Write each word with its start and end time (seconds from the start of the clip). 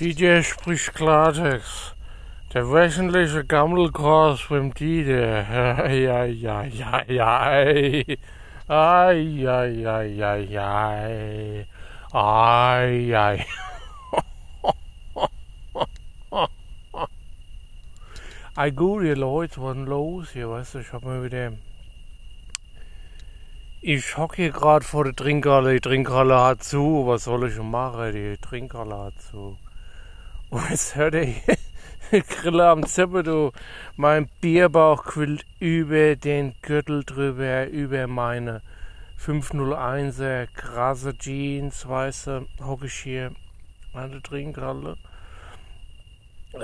DJ 0.00 0.42
spricht 0.42 0.94
Klartext. 0.94 1.94
Der 2.52 2.68
wöchentliche 2.68 3.44
Gammelkurs 3.44 4.48
beim 4.48 4.74
DJ. 4.74 5.12
Ei, 5.12 6.08
ei, 6.08 6.46
ei, 6.46 6.84
ei, 7.08 7.20
ei. 7.20 8.18
Ei, 8.68 9.46
ei, 9.46 9.86
ei, 9.86 10.22
ei, 10.22 10.56
ei. 10.56 11.66
Ei, 12.12 13.14
ei. 13.14 13.44
Gut, 18.74 19.04
ihr 19.04 19.16
Leute, 19.16 19.60
was 19.62 19.74
denn 19.74 19.86
los 19.86 20.30
hier, 20.32 20.50
weißt 20.50 20.74
du, 20.74 20.78
ich 20.78 20.92
hab 20.92 21.04
mal 21.04 21.22
wieder... 21.22 21.52
Ich 23.80 24.16
hocke 24.16 24.36
hier 24.36 24.50
gerade 24.50 24.84
vor 24.84 25.04
der 25.04 25.14
Trinkhalle, 25.14 25.74
die 25.74 25.80
Trinkhalle 25.80 26.40
hat 26.40 26.64
zu, 26.64 27.06
was 27.06 27.24
soll 27.24 27.48
ich 27.48 27.58
machen, 27.58 28.12
die 28.12 28.36
Trinkhalle 28.38 28.96
hat 28.96 29.20
zu. 29.20 29.58
Und 30.54 30.70
jetzt 30.70 30.94
hört 30.94 31.14
ihr 31.14 31.24
hier, 31.24 31.56
Grille 32.22 32.68
am 32.68 32.86
Zippe, 32.86 33.24
du, 33.24 33.50
mein 33.96 34.28
Bierbauch 34.40 35.02
quillt 35.02 35.44
über 35.58 36.14
den 36.14 36.54
Gürtel 36.62 37.02
drüber, 37.02 37.66
über 37.66 38.06
meine 38.06 38.62
501er 39.18 40.46
krasse 40.54 41.18
Jeans, 41.18 41.88
weißt 41.88 42.26
du, 42.28 42.46
hocke 42.62 42.86
ich 42.86 42.94
hier 42.94 43.32
an 43.94 44.12
der 44.12 44.22
Trinkhalle. 44.22 44.96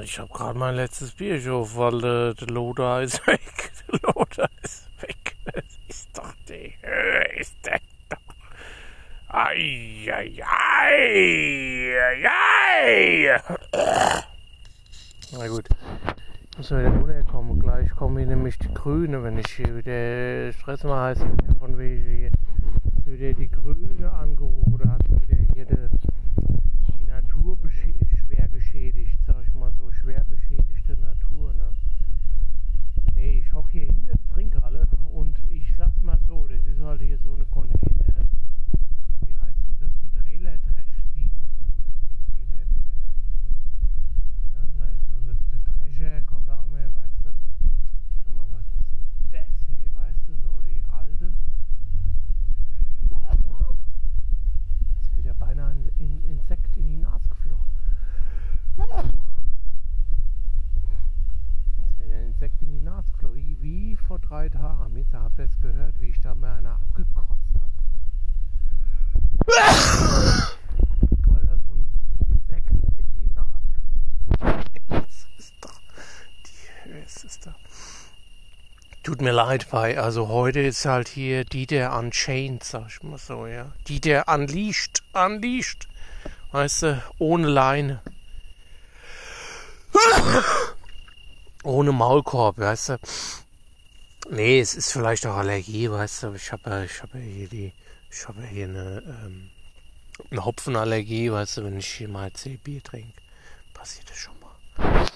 Ich 0.05 0.21
habe 0.21 0.33
gerade 0.33 0.57
mein 0.57 0.77
letztes 0.77 1.11
Bier 1.11 1.41
schon, 1.41 1.69
weil 1.75 2.01
der, 2.01 2.35
der 2.35 2.47
Loder 2.47 3.03
ist 3.03 3.27
weg. 3.27 3.73
Der 3.89 3.99
Loder 4.03 4.49
ist 4.63 4.89
weg. 5.03 5.37
Das 5.47 5.65
ist 5.89 6.17
doch 6.17 6.33
die 6.49 6.77
Höhe, 6.81 7.41
ist 7.41 7.57
der 7.67 7.81
doch. 8.09 8.19
Ei, 9.33 10.09
ei, 10.13 10.45
ei, 10.45 11.99
ei, 11.99 12.29
ei. 12.29 13.60
Na 15.33 15.47
gut. 15.47 15.69
Ich 16.51 16.59
muss 16.59 16.71
wieder 16.73 16.89
runterkommen. 16.89 17.61
Gleich 17.61 17.89
kommen 17.91 18.19
hier 18.19 18.27
nämlich 18.27 18.59
die 18.59 18.75
Grüne, 18.75 19.23
wenn 19.23 19.39
ich 19.39 19.47
hier 19.47 19.77
wieder 19.77 20.53
Stress 20.53 20.83
mache, 20.83 21.21
wegen 21.77 22.05
hier 22.05 22.33
wieder 23.07 23.33
die 23.35 23.49
Grüne 23.49 24.11
angerufen 24.11 24.73
oder 24.73 24.91
hast 24.91 25.07
du 25.09 25.23
wieder 25.23 25.37
hier 25.55 25.67
die 25.67 27.05
Natur 27.05 27.57
schwer 27.71 28.49
geschädigt, 28.49 29.21
sag 29.25 29.37
ich 29.47 29.55
mal 29.55 29.73
so, 29.73 29.93
schwer 29.93 30.25
beschädigte 30.25 30.97
Natur. 30.97 31.55
Ne? 31.55 31.71
Nee, 33.15 33.39
ich 33.39 33.53
hocke 33.53 33.71
hier 33.71 33.87
hinter 33.87 34.15
der 34.17 34.35
Trinkhalle 34.35 34.89
und 35.13 35.39
ich 35.49 35.73
sag's 35.77 36.03
mal 36.03 36.19
so, 36.27 36.49
das 36.49 36.67
ist 36.67 36.81
halt 36.81 37.03
hier 37.03 37.19
so 37.19 37.35
eine 37.35 37.47
Container, 37.47 37.79
so 37.95 38.13
eine, 38.13 38.27
wie 39.27 39.37
heißt 39.37 39.59
denn 39.61 39.77
das, 39.79 39.93
die 40.03 40.11
Trailer-Trash-Siedlung, 40.11 41.49
die 42.11 42.17
Trailer-Trash-Siedlung. 42.19 43.55
Ja, 44.53 44.67
da 44.79 44.89
ist 44.91 45.11
also 45.11 45.33
der 45.51 45.59
Drescher, 45.73 46.23
kommt 46.23 46.49
auch 46.51 46.67
mehr, 46.69 46.95
weißt 46.95 47.25
du, 47.25 47.31
schau 48.23 48.31
mal, 48.31 48.47
was 48.53 48.65
ist 48.79 48.93
denn 48.93 49.03
das, 49.31 49.69
hey, 49.69 49.91
weißt 49.95 50.29
du, 50.29 50.35
so 50.37 50.61
die 50.63 50.83
alte. 50.89 51.33
Jetzt 54.97 55.17
wird 55.17 55.27
ja 55.27 55.35
beinahe 55.35 55.73
ein, 55.73 55.91
ein 55.99 56.23
Insekt 56.23 56.77
in 56.77 56.87
die 56.87 56.97
Nase 56.97 57.29
geflogen. 57.29 57.65
Jetzt 61.79 61.99
wird 61.99 62.13
ein 62.13 62.27
Insekt 62.27 62.63
in 62.63 62.71
die 62.71 62.81
Nase 62.81 63.11
geflogen. 63.13 63.37
Wie, 63.37 63.61
wie 63.61 63.97
vor 63.97 64.19
drei 64.19 64.49
Tagen. 64.49 64.97
Jetzt 64.97 65.13
habt 65.15 65.39
ihr 65.39 65.45
es 65.45 65.61
gehört, 65.61 66.01
wie 66.01 66.09
ich 66.09 66.21
da 66.21 66.35
mal 66.35 66.57
einer 66.57 66.75
abgekotzt 66.75 67.55
habe. 67.61 67.71
Weil 71.27 71.47
da 71.47 71.57
so 71.59 71.71
ein 71.71 71.87
Insekt 72.29 72.71
in 72.71 73.13
die 73.13 73.31
Nase 73.35 73.61
geflogen 74.39 74.63
ist. 75.07 75.29
Das 75.29 75.29
ist 75.39 75.55
doch. 75.61 75.81
Die 76.47 76.89
Höhe 76.89 77.03
ist 77.03 77.25
es 77.25 77.41
da. 77.41 77.55
Tut 79.21 79.27
mir 79.27 79.33
leid, 79.33 79.67
bei. 79.71 80.01
Also 80.01 80.29
heute 80.29 80.61
ist 80.61 80.87
halt 80.87 81.07
hier 81.07 81.45
Dieter 81.45 81.95
Unchained, 81.99 82.65
sag 82.65 82.87
ich 82.89 83.03
mal 83.03 83.19
so, 83.19 83.47
ja. 83.47 83.71
Dieter 83.87 84.27
Unleashed. 84.29 85.03
Unleashed. 85.13 85.89
Weißt 86.53 86.85
du, 86.85 87.03
ohne 87.19 87.47
Leine. 87.49 88.01
Ohne 91.65 91.93
Maulkorb, 91.93 92.57
weißt 92.57 92.89
du. 92.89 92.99
Nee, 94.31 94.59
es 94.59 94.75
ist 94.75 94.91
vielleicht 94.91 95.27
auch 95.27 95.37
Allergie, 95.37 95.91
weißt 95.91 96.23
du. 96.23 96.33
Ich 96.33 96.51
habe 96.51 96.87
ich 96.91 97.03
habe 97.03 97.19
ja 97.19 97.25
hier 97.25 97.49
die, 97.49 97.73
ich 98.11 98.27
habe 98.27 98.43
hier 98.47 98.69
eine, 98.69 99.03
ähm, 99.07 99.51
eine 100.31 100.47
Hopfenallergie, 100.47 101.31
weißt 101.31 101.59
du, 101.59 101.65
wenn 101.65 101.79
ich 101.79 101.89
hier 101.89 102.09
mal 102.09 102.33
C-Bier 102.33 102.83
trinke. 102.83 103.21
Passiert 103.75 104.09
das 104.09 104.17
schon 104.17 104.41
mal. 104.41 105.07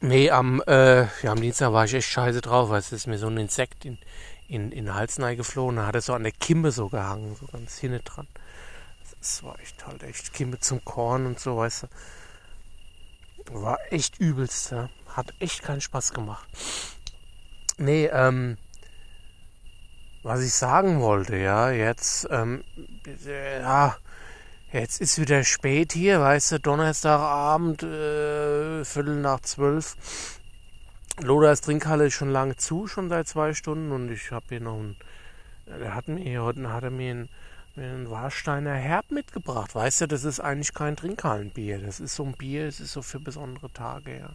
Nee, 0.00 0.30
am, 0.30 0.62
äh, 0.68 1.02
ja, 1.22 1.32
am 1.32 1.40
Dienstag 1.40 1.72
war 1.72 1.84
ich 1.84 1.94
echt 1.94 2.08
scheiße 2.08 2.40
drauf, 2.40 2.70
weißt 2.70 2.92
du, 2.92 2.96
ist 2.96 3.08
mir 3.08 3.18
so 3.18 3.26
ein 3.26 3.36
Insekt 3.36 3.84
in, 3.84 3.98
in, 4.46 4.70
in 4.70 4.84
den 4.84 4.94
Hals 4.94 5.16
geflogen, 5.16 5.76
da 5.76 5.86
hat 5.86 5.96
er 5.96 6.00
so 6.00 6.14
an 6.14 6.22
der 6.22 6.32
Kimme 6.32 6.70
so 6.70 6.88
gehangen, 6.88 7.34
so 7.34 7.46
ganz 7.46 7.78
hinten 7.78 8.04
dran. 8.04 8.28
Das 9.18 9.42
war 9.42 9.58
echt 9.58 9.84
halt 9.84 10.04
echt 10.04 10.32
Kimme 10.32 10.60
zum 10.60 10.84
Korn 10.84 11.26
und 11.26 11.40
so, 11.40 11.56
weißt 11.56 11.84
du. 11.84 11.86
War 13.52 13.78
echt 13.90 14.20
übelst, 14.20 14.70
ja. 14.70 14.88
Hat 15.08 15.34
echt 15.40 15.62
keinen 15.62 15.80
Spaß 15.80 16.12
gemacht. 16.12 16.46
Nee, 17.76 18.06
ähm, 18.06 18.56
was 20.22 20.42
ich 20.42 20.52
sagen 20.54 21.00
wollte, 21.00 21.36
ja, 21.36 21.70
jetzt, 21.70 22.28
ähm, 22.30 22.62
ja, 23.26 23.96
jetzt 24.72 25.00
ist 25.00 25.20
wieder 25.20 25.44
spät 25.44 25.92
hier, 25.92 26.20
weißt 26.20 26.52
du, 26.52 26.60
Donnerstagabend, 26.60 27.82
äh, 27.82 28.84
Viertel 28.84 29.16
nach 29.16 29.40
zwölf. 29.40 29.96
Lodas 31.20 31.60
Trinkhalle 31.62 32.06
ist 32.06 32.14
schon 32.14 32.30
lange 32.30 32.56
zu, 32.56 32.86
schon 32.86 33.08
seit 33.08 33.26
zwei 33.26 33.54
Stunden 33.54 33.90
und 33.92 34.10
ich 34.10 34.30
habe 34.30 34.46
hier 34.50 34.60
noch 34.60 34.78
einen, 34.78 34.96
der 35.66 35.94
hat 35.94 36.08
mir 36.08 36.22
hier 36.22 36.42
heute, 36.42 36.72
hat 36.72 36.84
er 36.84 36.90
mir 36.90 37.10
einen, 37.10 37.28
einen 37.76 38.10
Warsteiner 38.10 38.74
Herb 38.74 39.10
mitgebracht. 39.10 39.74
Weißt 39.74 40.02
du, 40.02 40.06
das 40.08 40.24
ist 40.24 40.40
eigentlich 40.40 40.74
kein 40.74 40.96
Trinkhallenbier. 40.96 41.80
Das 41.80 41.98
ist 41.98 42.14
so 42.14 42.24
ein 42.24 42.32
Bier, 42.32 42.66
das 42.66 42.80
ist 42.80 42.92
so 42.92 43.02
für 43.02 43.20
besondere 43.20 43.72
Tage, 43.72 44.18
ja. 44.18 44.30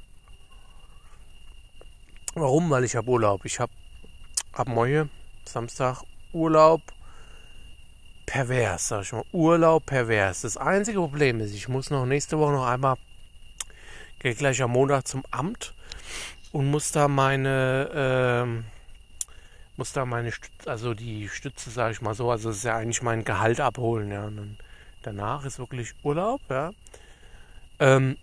Warum? 2.35 2.69
Weil 2.69 2.83
ich 2.83 2.95
habe 2.95 3.09
Urlaub. 3.09 3.45
Ich 3.45 3.59
habe 3.59 3.71
ab 4.51 4.67
morgen, 4.67 5.09
Samstag, 5.45 6.03
Urlaub 6.33 6.81
pervers, 8.25 8.87
sag 8.87 9.03
ich 9.03 9.11
mal. 9.11 9.23
Urlaub 9.31 9.85
pervers. 9.85 10.41
Das 10.41 10.57
einzige 10.57 10.99
Problem 10.99 11.39
ist, 11.39 11.53
ich 11.53 11.67
muss 11.67 11.89
noch 11.89 12.05
nächste 12.05 12.39
Woche 12.39 12.53
noch 12.53 12.65
einmal, 12.65 12.97
gehe 14.19 14.35
gleich 14.35 14.61
am 14.61 14.71
Montag 14.71 15.07
zum 15.07 15.23
Amt 15.31 15.73
und 16.51 16.69
muss 16.69 16.91
da 16.91 17.07
meine, 17.07 17.89
ähm, 17.93 18.65
muss 19.75 19.93
da 19.93 20.05
meine, 20.05 20.31
Stütze, 20.31 20.69
also 20.69 20.93
die 20.93 21.29
Stütze, 21.29 21.69
sag 21.69 21.91
ich 21.91 22.01
mal 22.01 22.13
so, 22.13 22.31
also 22.31 22.49
das 22.49 22.57
ist 22.57 22.63
ja 22.63 22.77
eigentlich 22.77 23.01
mein 23.01 23.23
Gehalt 23.23 23.59
abholen, 23.59 24.11
ja. 24.11 24.25
Und 24.25 24.37
dann 24.37 24.57
danach 25.01 25.45
ist 25.45 25.59
wirklich 25.59 25.93
Urlaub, 26.03 26.41
ja. 26.49 26.71
Ähm, 27.79 28.17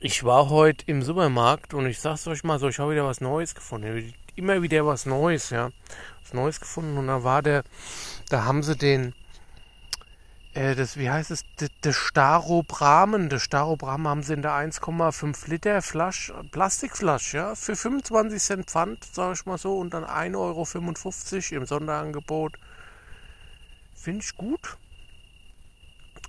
ich 0.00 0.22
war 0.22 0.50
heute 0.50 0.84
im 0.86 1.02
Supermarkt 1.02 1.72
und 1.72 1.86
ich 1.86 1.98
sag's 1.98 2.26
euch 2.26 2.44
mal 2.44 2.58
so, 2.58 2.68
ich 2.68 2.78
habe 2.78 2.92
wieder 2.92 3.06
was 3.06 3.20
Neues 3.20 3.54
gefunden. 3.54 4.12
Immer 4.36 4.62
wieder 4.62 4.84
was 4.84 5.06
Neues, 5.06 5.50
ja. 5.50 5.70
Was 6.22 6.32
Neues 6.32 6.60
gefunden 6.60 6.98
und 6.98 7.06
da 7.06 7.22
war 7.22 7.42
der, 7.42 7.62
da 8.30 8.44
haben 8.44 8.62
sie 8.62 8.76
den, 8.76 9.14
äh, 10.54 10.74
das, 10.74 10.96
wie 10.96 11.08
heißt 11.08 11.30
es, 11.30 11.44
der 11.84 11.92
Starobramen, 11.92 13.28
der 13.28 13.38
Starobramen 13.38 14.08
haben 14.08 14.22
sie 14.22 14.34
in 14.34 14.42
der 14.42 14.52
1,5 14.52 15.48
Liter 15.48 15.82
Flasche, 15.82 16.34
Plastikflasche, 16.50 17.36
ja, 17.36 17.54
für 17.54 17.76
25 17.76 18.42
Cent 18.42 18.70
Pfand, 18.70 19.04
sag 19.04 19.34
ich 19.34 19.46
mal 19.46 19.58
so, 19.58 19.78
und 19.78 19.94
dann 19.94 20.04
1,55 20.04 20.36
Euro 20.36 21.60
im 21.60 21.66
Sonderangebot. 21.66 22.54
Finde 23.94 24.24
ich 24.24 24.36
gut. 24.36 24.76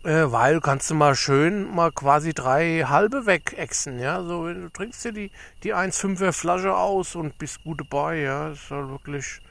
Äh, 0.06 0.31
weil 0.31 0.62
kannst 0.62 0.92
du 0.92 0.94
mal 0.94 1.16
schön 1.16 1.74
mal 1.74 1.92
quasi 1.92 2.36
drei 2.36 2.84
halbe 2.88 3.25
wegexen, 3.25 4.00
ja. 4.00 4.22
So, 4.22 4.48
du 4.54 4.69
trinkst 4.69 5.04
dir 5.04 5.12
die, 5.12 5.31
die 5.63 5.74
1,5er 5.74 6.31
Flasche 6.31 6.75
aus 6.75 7.16
und 7.16 7.40
bist 7.40 7.63
gut 7.63 7.80
dabei, 7.81 8.18
ja. 8.18 8.50
Ist 8.50 8.69
halt 8.69 8.88
wirklich, 8.90 9.42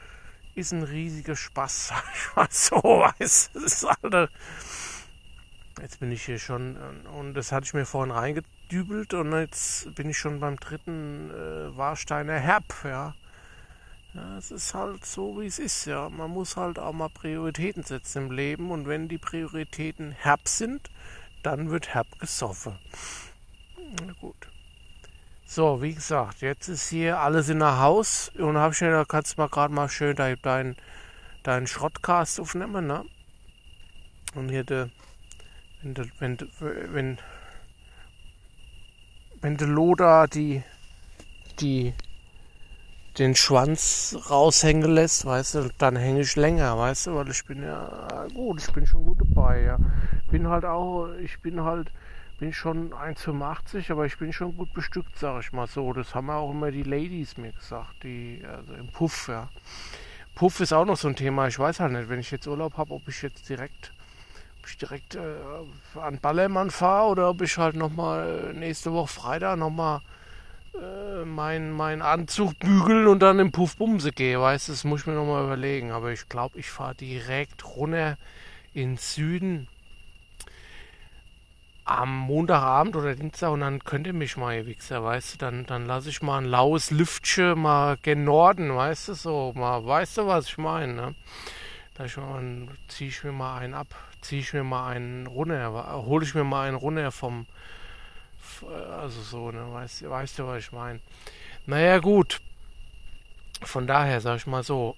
ist 0.54 0.72
ein 0.72 0.84
riesiger 0.84 1.34
Spaß, 1.34 1.88
sag 1.88 2.04
ich 2.14 2.36
mal 2.36 2.46
so, 2.50 2.76
weißt. 2.76 3.50
Das 3.54 3.62
ist 3.64 3.84
halt, 3.84 4.30
jetzt 5.82 5.98
bin 5.98 6.12
ich 6.12 6.24
hier 6.24 6.38
schon, 6.38 6.76
und 7.18 7.34
das 7.34 7.50
hatte 7.50 7.66
ich 7.66 7.74
mir 7.74 7.84
vorhin 7.84 8.12
reingedübelt 8.12 9.12
und 9.14 9.32
jetzt 9.32 9.92
bin 9.96 10.08
ich 10.08 10.18
schon 10.18 10.38
beim 10.38 10.54
dritten 10.54 11.32
äh, 11.32 11.76
Warsteiner 11.76 12.38
Herb, 12.38 12.72
ja. 12.84 13.16
Ja, 14.14 14.38
es 14.38 14.52
ist 14.52 14.74
halt 14.74 15.04
so, 15.04 15.40
wie 15.40 15.46
es 15.46 15.58
ist, 15.58 15.86
ja. 15.86 16.08
Man 16.08 16.30
muss 16.30 16.56
halt 16.56 16.78
auch 16.78 16.92
mal 16.92 17.08
Prioritäten 17.08 17.82
setzen 17.82 18.26
im 18.26 18.30
Leben 18.30 18.70
und 18.70 18.86
wenn 18.86 19.08
die 19.08 19.18
Prioritäten 19.18 20.12
herb 20.12 20.46
sind, 20.46 20.88
dann 21.42 21.70
wird 21.70 21.94
herb 21.94 22.06
gesoffen. 22.20 22.78
Na 24.06 24.12
gut. 24.20 24.48
So, 25.46 25.82
wie 25.82 25.94
gesagt, 25.94 26.42
jetzt 26.42 26.68
ist 26.68 26.88
hier 26.88 27.18
alles 27.18 27.48
in 27.48 27.58
der 27.58 27.78
Haus 27.80 28.30
und 28.38 28.56
habe 28.56 28.72
ich 28.72 28.80
mir, 28.80 28.90
da 28.92 29.04
kannst 29.04 29.36
du 29.36 29.40
mal 29.40 29.48
gerade 29.48 29.74
mal 29.74 29.88
schön 29.88 30.16
deinen 30.16 30.76
dein, 31.42 31.66
Schrottcast 31.66 32.40
aufnehmen, 32.40 32.86
ne? 32.86 33.04
Und 34.34 34.48
hier, 34.48 34.64
de, 34.64 34.90
wenn, 35.82 35.94
de, 35.94 36.10
wenn, 36.18 36.38
wenn, 36.60 37.18
wenn 39.40 39.56
der 39.56 39.68
Loda 39.68 40.26
die, 40.26 40.62
die, 41.60 41.94
den 43.18 43.36
Schwanz 43.36 44.16
raushängen 44.28 44.90
lässt, 44.90 45.24
weißt 45.24 45.54
du, 45.54 45.70
dann 45.78 45.96
hänge 45.96 46.20
ich 46.20 46.34
länger, 46.34 46.76
weißt 46.76 47.06
du, 47.06 47.14
weil 47.14 47.30
ich 47.30 47.44
bin 47.44 47.62
ja 47.62 48.26
gut, 48.34 48.60
ich 48.60 48.72
bin 48.72 48.86
schon 48.86 49.04
gut 49.04 49.20
dabei, 49.20 49.62
ja. 49.62 49.78
Bin 50.30 50.48
halt 50.48 50.64
auch, 50.64 51.08
ich 51.22 51.40
bin 51.40 51.62
halt, 51.62 51.92
bin 52.40 52.52
schon 52.52 52.92
1,85, 52.92 53.92
aber 53.92 54.06
ich 54.06 54.18
bin 54.18 54.32
schon 54.32 54.56
gut 54.56 54.72
bestückt, 54.74 55.16
sag 55.16 55.40
ich 55.40 55.52
mal 55.52 55.68
so. 55.68 55.92
Das 55.92 56.14
haben 56.14 56.30
auch 56.30 56.50
immer 56.50 56.72
die 56.72 56.82
Ladies 56.82 57.36
mir 57.36 57.52
gesagt, 57.52 58.02
die, 58.02 58.42
also 58.50 58.74
im 58.74 58.88
Puff, 58.88 59.28
ja. 59.28 59.48
Puff 60.34 60.58
ist 60.58 60.72
auch 60.72 60.84
noch 60.84 60.96
so 60.96 61.06
ein 61.06 61.14
Thema. 61.14 61.46
Ich 61.46 61.58
weiß 61.58 61.78
halt 61.78 61.92
nicht, 61.92 62.08
wenn 62.08 62.18
ich 62.18 62.32
jetzt 62.32 62.48
Urlaub 62.48 62.76
habe, 62.76 62.94
ob 62.94 63.06
ich 63.06 63.22
jetzt 63.22 63.48
direkt, 63.48 63.92
ob 64.58 64.68
ich 64.68 64.76
direkt 64.76 65.14
äh, 65.14 66.00
an 66.00 66.18
Ballermann 66.18 66.72
fahre 66.72 67.10
oder 67.10 67.30
ob 67.30 67.42
ich 67.42 67.56
halt 67.58 67.76
nochmal 67.76 68.52
nächste 68.54 68.92
Woche 68.92 69.06
Freitag 69.06 69.56
nochmal 69.56 70.00
äh, 70.80 71.24
meinen 71.24 71.72
mein 71.72 72.02
Anzug 72.02 72.58
bügeln 72.58 73.06
und 73.06 73.20
dann 73.20 73.38
im 73.38 73.52
Puffbumse 73.52 74.12
gehe. 74.12 74.40
Weißt 74.40 74.68
du, 74.68 74.72
das 74.72 74.84
muss 74.84 75.00
ich 75.00 75.06
mir 75.06 75.14
nochmal 75.14 75.44
überlegen. 75.44 75.92
Aber 75.92 76.12
ich 76.12 76.28
glaube, 76.28 76.58
ich 76.58 76.70
fahre 76.70 76.94
direkt 76.94 77.64
runter 77.76 78.16
ins 78.72 79.14
Süden 79.14 79.68
am 81.84 82.16
Montagabend 82.16 82.96
oder 82.96 83.14
Dienstag 83.14 83.50
und 83.50 83.60
dann 83.60 83.84
könnt 83.84 84.06
ihr 84.06 84.14
mich 84.14 84.36
mal, 84.36 84.56
ihr 84.56 84.66
Wichser, 84.66 85.04
weißt 85.04 85.34
du, 85.34 85.38
dann, 85.38 85.66
dann 85.66 85.84
lasse 85.84 86.08
ich 86.08 86.22
mal 86.22 86.38
ein 86.38 86.46
laues 86.46 86.90
Lüftchen 86.90 87.60
mal 87.60 87.98
gen 87.98 88.24
Norden, 88.24 88.74
weißt 88.74 89.08
du, 89.08 89.14
so, 89.14 89.52
mal, 89.54 89.84
weißt 89.84 90.18
du, 90.18 90.26
was 90.26 90.48
ich 90.48 90.58
meine, 90.58 90.94
ne? 90.94 91.14
Da 91.94 92.06
ziehe 92.88 93.08
ich 93.08 93.22
mir 93.22 93.32
mal 93.32 93.58
einen 93.58 93.74
ab, 93.74 93.94
ziehe 94.20 94.40
ich 94.40 94.52
mir 94.52 94.64
mal 94.64 94.88
einen 94.88 95.26
runter, 95.26 96.02
hole 96.06 96.24
ich 96.24 96.34
mir 96.34 96.42
mal 96.42 96.66
einen 96.66 96.76
runter 96.76 97.12
vom, 97.12 97.46
also 99.00 99.20
so, 99.22 99.50
ne, 99.50 99.72
weißt, 99.72 100.08
weißt 100.08 100.38
du, 100.38 100.46
was 100.46 100.64
ich 100.64 100.72
meine. 100.72 101.00
Naja, 101.66 101.98
gut, 101.98 102.40
von 103.62 103.86
daher, 103.86 104.20
sag 104.20 104.36
ich 104.36 104.46
mal 104.46 104.62
so, 104.62 104.96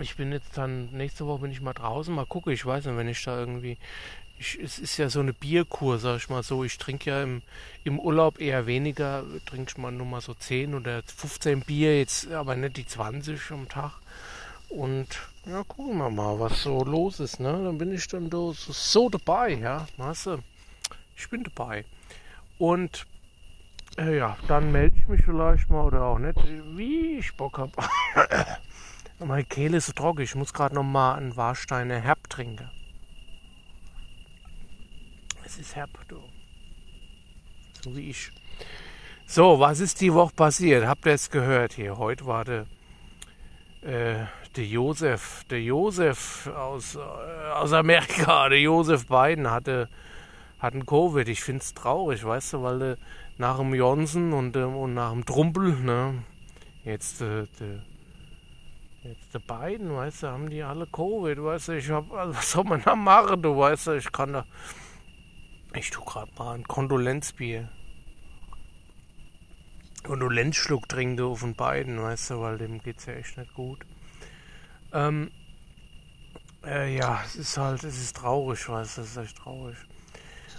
ich 0.00 0.16
bin 0.16 0.32
jetzt 0.32 0.56
dann, 0.56 0.90
nächste 0.92 1.26
Woche 1.26 1.42
bin 1.42 1.50
ich 1.50 1.60
mal 1.60 1.72
draußen, 1.72 2.14
mal 2.14 2.26
gucke, 2.26 2.52
ich 2.52 2.64
weiß 2.64 2.86
nicht, 2.86 2.96
wenn 2.96 3.08
ich 3.08 3.22
da 3.24 3.38
irgendwie, 3.38 3.78
ich, 4.38 4.58
es 4.62 4.78
ist 4.78 4.96
ja 4.96 5.08
so 5.08 5.20
eine 5.20 5.32
Bierkur, 5.32 5.98
sag 5.98 6.16
ich 6.16 6.28
mal 6.28 6.42
so, 6.42 6.64
ich 6.64 6.78
trinke 6.78 7.10
ja 7.10 7.22
im, 7.22 7.42
im 7.84 7.98
Urlaub 7.98 8.40
eher 8.40 8.66
weniger, 8.66 9.24
trinke 9.46 9.70
ich 9.70 9.78
mal 9.78 9.92
nur 9.92 10.06
mal 10.06 10.20
so 10.20 10.34
10 10.34 10.74
oder 10.74 11.02
15 11.04 11.60
Bier, 11.60 11.98
jetzt 11.98 12.30
aber 12.30 12.56
nicht 12.56 12.76
die 12.76 12.86
20 12.86 13.50
am 13.50 13.68
Tag. 13.68 13.92
Und 14.68 15.08
ja, 15.44 15.62
gucken 15.64 15.98
wir 15.98 16.08
mal, 16.08 16.40
was 16.40 16.62
so 16.62 16.82
los 16.82 17.20
ist, 17.20 17.40
ne? 17.40 17.52
Dann 17.64 17.76
bin 17.76 17.92
ich 17.92 18.08
dann 18.08 18.30
so, 18.30 18.52
so 18.52 19.10
dabei, 19.10 19.54
ja, 19.54 19.86
weißt 19.98 20.26
du, 20.26 20.38
ich 21.16 21.28
bin 21.28 21.44
dabei. 21.44 21.84
Und 22.58 23.06
äh, 23.98 24.18
ja, 24.18 24.36
dann 24.48 24.72
melde 24.72 24.96
ich 24.96 25.06
mich 25.08 25.24
vielleicht 25.24 25.68
mal 25.68 25.84
oder 25.84 26.04
auch 26.04 26.18
nicht, 26.18 26.38
wie 26.76 27.18
ich 27.18 27.36
Bock 27.36 27.58
habe. 27.58 27.72
Meine 29.18 29.44
Kehle 29.44 29.76
ist 29.76 29.86
so 29.86 29.92
trocken. 29.92 30.22
Ich 30.22 30.34
muss 30.34 30.52
gerade 30.52 30.74
noch 30.74 30.82
mal 30.82 31.14
einen 31.14 31.36
Warsteiner 31.36 32.00
Herb 32.00 32.28
trinken. 32.28 32.70
Es 35.44 35.58
ist 35.58 35.76
herb, 35.76 35.90
du. 36.08 36.16
So 37.82 37.94
wie 37.94 38.10
ich. 38.10 38.32
So, 39.26 39.60
was 39.60 39.80
ist 39.80 40.00
die 40.00 40.14
Woche 40.14 40.34
passiert? 40.34 40.86
Habt 40.86 41.04
ihr 41.04 41.12
es 41.12 41.30
gehört 41.30 41.74
hier? 41.74 41.98
Heute 41.98 42.26
war 42.26 42.44
der, 42.44 42.66
äh, 43.82 44.24
der 44.56 44.64
Josef, 44.64 45.44
der 45.50 45.62
Josef 45.62 46.46
aus, 46.46 46.96
äh, 46.96 46.98
aus 47.52 47.72
Amerika, 47.72 48.48
der 48.48 48.60
Josef 48.60 49.06
Biden 49.08 49.50
hatte, 49.50 49.88
hatten 50.62 50.86
Covid. 50.86 51.28
Ich 51.28 51.42
finde 51.42 51.60
es 51.60 51.74
traurig, 51.74 52.24
weißt 52.24 52.54
du, 52.54 52.62
weil 52.62 52.82
äh, 52.82 52.96
nach 53.36 53.58
dem 53.58 53.74
Johnson 53.74 54.32
und, 54.32 54.56
äh, 54.56 54.62
und 54.62 54.94
nach 54.94 55.10
dem 55.10 55.26
Trumpel, 55.26 55.74
ne, 55.80 56.24
jetzt 56.84 57.20
äh, 57.20 57.46
der 57.60 57.82
Jetzt 59.04 59.34
die 59.34 59.40
beiden, 59.40 59.92
weißt 59.92 60.22
du, 60.22 60.26
haben 60.28 60.48
die 60.48 60.62
alle 60.62 60.86
Covid, 60.86 61.42
weißt 61.42 61.68
du, 61.68 61.72
ich 61.76 61.90
hab, 61.90 62.12
also 62.12 62.34
was 62.36 62.52
soll 62.52 62.64
man 62.64 62.82
da 62.82 62.94
machen, 62.94 63.42
du 63.42 63.56
weißt 63.56 63.88
du, 63.88 63.92
ich 63.96 64.12
kann 64.12 64.32
da, 64.32 64.46
ich 65.74 65.90
tu 65.90 66.04
grad 66.04 66.38
mal 66.38 66.54
ein 66.54 66.62
Kondolenzbier. 66.62 67.68
Kondolenzschluck 70.04 70.88
trinken 70.88 71.16
du 71.16 71.34
von 71.34 71.54
beiden, 71.54 72.00
weißt 72.00 72.30
du, 72.30 72.40
weil 72.40 72.58
dem 72.58 72.80
geht's 72.80 73.06
ja 73.06 73.14
echt 73.14 73.36
nicht 73.38 73.52
gut. 73.54 73.84
Ähm, 74.92 75.32
äh, 76.64 76.96
ja, 76.96 77.22
es 77.24 77.34
ist 77.34 77.56
halt, 77.56 77.82
es 77.82 78.00
ist 78.00 78.16
traurig, 78.16 78.68
weißt 78.68 78.98
du, 78.98 79.02
es 79.02 79.10
ist 79.10 79.16
echt 79.16 79.36
traurig. 79.36 79.78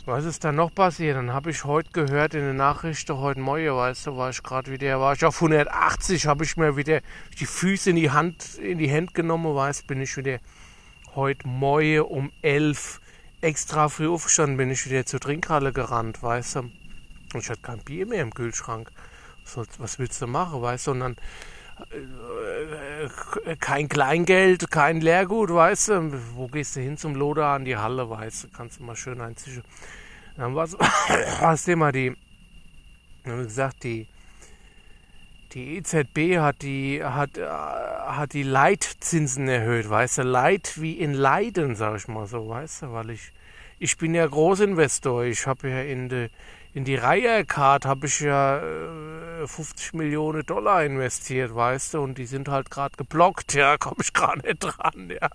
Was 0.05 0.25
ist 0.25 0.43
dann 0.43 0.55
noch 0.55 0.75
passiert? 0.75 1.15
Dann 1.15 1.31
habe 1.31 1.49
ich 1.49 1.63
heute 1.63 1.89
gehört 1.91 2.33
in 2.33 2.41
den 2.41 2.57
Nachrichten, 2.57 3.15
heute 3.19 3.39
Morgen, 3.39 3.73
weißt 3.73 4.07
du, 4.07 4.17
war 4.17 4.31
ich 4.31 4.43
gerade 4.43 4.69
wieder, 4.69 4.99
war 4.99 5.13
ich 5.13 5.23
auf 5.23 5.35
180, 5.35 6.27
habe 6.27 6.43
ich 6.43 6.57
mir 6.57 6.75
wieder 6.75 6.99
die 7.39 7.45
Füße 7.45 7.91
in 7.91 7.95
die 7.95 8.11
Hand, 8.11 8.55
in 8.55 8.79
die 8.79 8.91
Hand 8.91 9.13
genommen, 9.13 9.55
weißt 9.55 9.87
bin 9.87 10.01
ich 10.01 10.17
wieder 10.17 10.39
heute 11.15 11.47
Morgen 11.47 12.01
um 12.01 12.33
11 12.41 12.99
extra 13.39 13.87
früh 13.87 14.09
aufgestanden, 14.09 14.57
bin 14.57 14.71
ich 14.71 14.85
wieder 14.89 15.05
zur 15.05 15.21
Trinkhalle 15.21 15.71
gerannt, 15.71 16.21
weißt 16.21 16.55
du. 16.57 16.59
Und 16.59 17.39
ich 17.39 17.49
hatte 17.49 17.61
kein 17.61 17.79
Bier 17.79 18.05
mehr 18.05 18.23
im 18.23 18.33
Kühlschrank. 18.33 18.91
Was, 19.77 19.99
willst 19.99 20.21
du 20.21 20.27
machen, 20.27 20.61
weißt 20.61 20.87
du? 20.87 20.91
Und 20.91 20.99
dann 20.99 21.15
kein 23.59 23.89
Kleingeld, 23.89 24.71
kein 24.71 25.01
Lehrgut, 25.01 25.49
weißt 25.49 25.89
du. 25.89 26.35
Wo 26.35 26.47
gehst 26.47 26.75
du 26.75 26.81
hin 26.81 26.97
zum 26.97 27.15
Loder 27.15 27.47
an 27.47 27.65
die 27.65 27.77
Halle, 27.77 28.09
weißt 28.09 28.45
du? 28.45 28.47
Kannst 28.49 28.79
du 28.79 28.83
mal 28.83 28.95
schön 28.95 29.21
einzischen. 29.21 29.63
Dann 30.37 30.55
war 30.55 30.67
das 31.41 31.63
Thema, 31.63 31.91
die, 31.91 32.15
haben 33.25 33.43
gesagt, 33.43 33.83
die, 33.83 34.07
die 35.53 35.77
EZB 35.77 36.39
hat 36.39 36.63
die, 36.63 37.03
hat, 37.03 37.37
äh, 37.37 37.45
hat 37.47 38.33
die 38.33 38.43
Leitzinsen 38.43 39.47
erhöht, 39.47 39.89
weißt 39.89 40.19
du, 40.19 40.21
Leit 40.23 40.81
wie 40.81 40.93
in 40.93 41.13
Leiden, 41.13 41.75
sag 41.75 41.97
ich 41.97 42.07
mal 42.07 42.25
so, 42.25 42.47
weißt 42.47 42.83
du, 42.83 42.93
weil 42.93 43.11
ich, 43.11 43.31
ich 43.77 43.97
bin 43.97 44.15
ja 44.15 44.25
Großinvestor, 44.25 45.25
ich 45.25 45.45
habe 45.45 45.69
ja 45.69 45.81
in 45.81 46.09
de, 46.09 46.29
in 46.73 46.85
die 46.85 46.95
Reihe-Card 46.95 47.85
habe 47.85 48.07
ich 48.07 48.19
ja 48.19 48.57
äh, 48.57 49.47
50 49.47 49.93
Millionen 49.93 50.43
Dollar 50.45 50.83
investiert, 50.83 51.53
weißt 51.53 51.93
du, 51.93 52.01
und 52.01 52.17
die 52.17 52.25
sind 52.25 52.47
halt 52.47 52.71
gerade 52.71 52.97
geblockt, 52.97 53.53
ja, 53.53 53.77
komme 53.77 53.97
ich 54.01 54.13
gar 54.13 54.35
nicht 54.37 54.59
dran, 54.59 55.09
ja. 55.09 55.29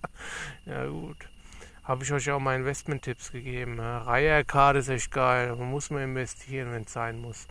Ja, 0.67 0.87
gut. 0.87 1.17
Habe 1.85 2.05
ich 2.05 2.13
euch 2.13 2.31
auch 2.31 2.41
mal 2.41 2.57
Investment-Tipps 2.57 3.33
gegeben. 3.33 3.79
Ja. 3.79 3.99
Reihe-Card 3.99 4.77
ist 4.79 4.89
echt 4.89 5.11
geil, 5.11 5.55
man 5.57 5.71
muss 5.71 5.91
mal 5.91 6.03
investieren, 6.03 6.73
wenn 6.73 6.83
es 6.83 6.93
sein 6.93 7.21
muss. 7.21 7.47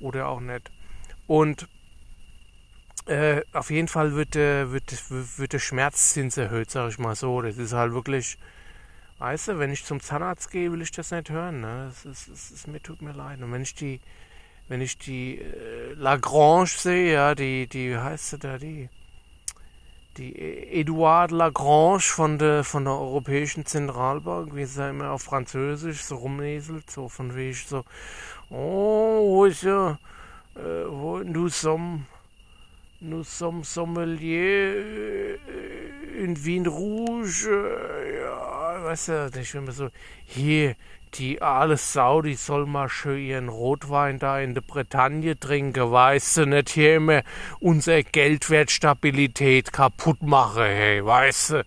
Oder 0.00 0.28
auch 0.28 0.40
nicht. 0.40 0.70
Und 1.26 1.66
äh, 3.06 3.42
auf 3.52 3.70
jeden 3.70 3.88
Fall 3.88 4.14
wird, 4.14 4.36
äh, 4.36 4.70
wird, 4.70 4.92
wird 5.38 5.52
der 5.52 5.58
Schmerzzins 5.58 6.36
erhöht, 6.36 6.70
sag 6.70 6.90
ich 6.90 6.98
mal 6.98 7.16
so. 7.16 7.40
Das 7.40 7.56
ist 7.56 7.72
halt 7.72 7.92
wirklich 7.92 8.38
Weißt 9.24 9.48
du, 9.48 9.58
wenn 9.58 9.72
ich 9.72 9.86
zum 9.86 10.00
Zahnarzt 10.00 10.50
gehe, 10.50 10.70
will 10.70 10.82
ich 10.82 10.90
das 10.90 11.10
nicht 11.10 11.30
hören. 11.30 11.62
Ne? 11.62 11.86
Das 11.88 12.04
ist, 12.04 12.28
das 12.28 12.50
ist, 12.50 12.68
mir 12.68 12.82
tut 12.82 13.00
mir 13.00 13.12
leid. 13.12 13.40
Und 13.40 13.52
wenn 13.52 13.62
ich 13.62 13.74
die, 13.74 13.98
wenn 14.68 14.82
ich 14.82 14.98
die 14.98 15.38
äh, 15.38 15.94
Lagrange 15.94 16.66
sehe, 16.66 17.14
ja, 17.14 17.34
die, 17.34 17.66
die, 17.66 17.92
wie 17.92 17.96
heißt 17.96 18.28
sie 18.28 18.38
da, 18.38 18.58
die, 18.58 18.90
die 20.18 20.38
Edouard 20.78 21.30
Lagrange 21.30 22.00
von 22.00 22.38
der, 22.38 22.64
von 22.64 22.84
der 22.84 22.92
Europäischen 22.92 23.64
Zentralbank, 23.64 24.54
wie 24.54 24.66
sie 24.66 24.90
immer 24.90 25.12
auf 25.12 25.22
Französisch 25.22 26.02
so 26.02 26.16
rumneselt, 26.16 26.90
so 26.90 27.08
von 27.08 27.34
wie 27.34 27.48
ich 27.48 27.66
so, 27.66 27.82
oh, 28.50 29.24
wo 29.26 29.46
ist 29.46 29.62
ja, 29.62 29.98
äh, 30.54 30.84
wo, 30.86 31.20
nous 31.20 31.48
sommes, 31.48 32.02
nous 33.00 33.24
sommes 33.24 33.72
sommelier 33.72 34.76
äh, 34.76 35.38
in 36.22 36.44
Wien 36.44 36.66
Rouge, 36.66 37.48
äh, 37.48 38.03
weißt 38.84 39.08
du, 39.08 39.30
ich 39.40 39.52
bin 39.52 39.70
so, 39.70 39.88
hier, 40.26 40.76
die 41.14 41.40
aale 41.40 41.76
Sau, 41.76 42.22
die 42.22 42.34
soll 42.34 42.66
mal 42.66 42.88
schön 42.88 43.24
ihren 43.24 43.48
Rotwein 43.48 44.18
da 44.18 44.40
in 44.40 44.54
der 44.54 44.60
Bretagne 44.60 45.38
trinken, 45.38 45.90
weißt 45.90 46.38
du, 46.38 46.46
nicht 46.46 46.70
hier 46.70 46.96
immer 46.96 47.22
unsere 47.60 48.04
Geldwertstabilität 48.04 49.72
kaputt 49.72 50.22
machen, 50.22 50.64
hey, 50.64 51.04
weißt 51.04 51.50
du, 51.50 51.64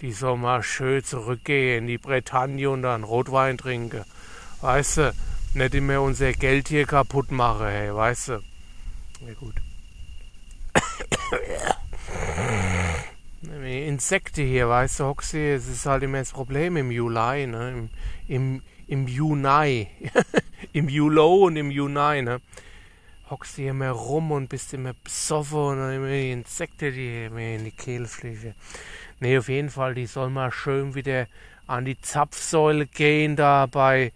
die 0.00 0.12
soll 0.12 0.36
mal 0.36 0.62
schön 0.62 1.02
zurückgehen 1.02 1.80
in 1.80 1.86
die 1.86 1.98
Bretagne 1.98 2.70
und 2.70 2.82
dann 2.82 3.04
Rotwein 3.04 3.58
trinken, 3.58 4.04
weißt 4.60 4.96
du, 4.98 5.12
nicht 5.54 5.74
immer 5.74 6.00
unser 6.02 6.32
Geld 6.32 6.68
hier 6.68 6.86
kaputt 6.86 7.32
machen, 7.32 7.66
hey, 7.66 7.94
weißt 7.94 8.28
du. 8.28 8.32
Ja 9.26 9.34
gut. 9.38 9.54
Insekte 13.90 14.42
hier, 14.42 14.68
weißt 14.68 15.00
du, 15.00 15.04
Hoxie, 15.04 15.50
es 15.50 15.66
ist 15.66 15.84
halt 15.84 16.04
immer 16.04 16.18
das 16.18 16.30
Problem 16.30 16.76
im 16.76 16.92
Juli, 16.92 17.48
ne? 17.48 17.70
Im, 17.70 17.90
im, 18.28 18.62
im 18.86 19.08
Juni. 19.08 19.88
Im 20.72 20.88
Julo 20.88 21.46
und 21.46 21.56
im 21.56 21.70
Juni, 21.72 22.22
ne? 22.22 22.40
Hockst 23.28 23.56
du 23.58 23.62
hier 23.62 23.72
immer 23.72 23.90
rum 23.90 24.30
und 24.30 24.48
bist 24.48 24.72
immer 24.74 24.92
besoffen 25.02 25.82
und 25.82 25.92
immer 25.92 26.08
die 26.08 26.30
Insekte, 26.30 26.92
die 26.92 27.28
mir 27.30 27.56
in 27.56 27.64
die 27.64 27.72
Kehle 27.72 28.06
fliegen. 28.06 28.54
Ne, 29.18 29.38
auf 29.38 29.48
jeden 29.48 29.70
Fall, 29.70 29.94
die 29.94 30.06
soll 30.06 30.30
mal 30.30 30.52
schön 30.52 30.94
wieder 30.94 31.26
an 31.66 31.84
die 31.84 32.00
Zapfsäule 32.00 32.86
gehen, 32.86 33.34
da 33.34 33.66
bei, 33.66 34.12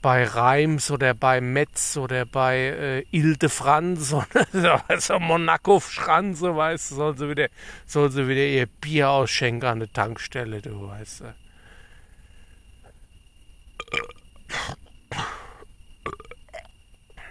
bei 0.00 0.24
Reims 0.24 0.90
oder 0.90 1.14
bei 1.14 1.40
Metz 1.40 1.96
oder 1.96 2.24
bei 2.24 2.56
äh, 2.56 3.04
Ile 3.10 3.36
de 3.36 3.48
France 3.48 4.14
oder 4.52 4.84
also 4.88 5.18
Monaco 5.18 5.80
Schranze, 5.80 6.54
weißt 6.54 6.90
du, 6.90 6.94
sollen 6.96 7.16
sie 7.16 7.28
wieder, 7.28 7.48
sollen 7.86 8.10
sie 8.10 8.28
wieder 8.28 8.44
ihr 8.44 8.66
Bier 8.66 9.10
ausschenken 9.10 9.68
an 9.68 9.80
der 9.80 9.92
Tankstelle, 9.92 10.62
du 10.62 10.88
weißt 10.88 11.20
du. 11.20 11.34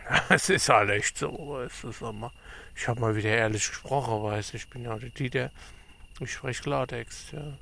Es 0.29 0.49
ist 0.49 0.69
halt 0.69 0.89
echt 0.89 1.17
so, 1.17 1.29
weißt 1.31 1.83
du, 1.83 1.91
sag 1.91 2.13
mal. 2.13 2.31
Ich 2.75 2.87
habe 2.87 3.01
mal 3.01 3.15
wieder 3.15 3.29
ehrlich 3.29 3.67
gesprochen, 3.67 4.23
weißt 4.23 4.53
du, 4.53 4.57
ich 4.57 4.69
bin 4.69 4.83
ja 4.83 4.97
die, 4.97 5.29
der, 5.29 5.51
ich 6.19 6.31
spreche 6.31 6.63
Klartext, 6.63 7.33
ja. 7.33 7.57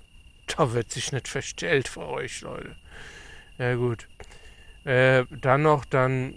Da 0.48 0.74
wird 0.74 0.92
sich 0.92 1.12
nicht 1.12 1.28
verstellt 1.28 1.88
für 1.88 2.08
euch, 2.08 2.42
Leute. 2.42 2.76
Ja 3.58 3.76
gut. 3.76 4.08
Äh, 4.86 5.26
dann 5.30 5.64
noch, 5.64 5.84
dann 5.86 6.36